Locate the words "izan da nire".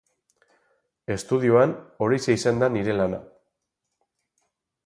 2.39-2.99